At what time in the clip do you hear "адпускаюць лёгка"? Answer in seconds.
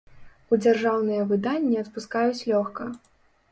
1.83-2.91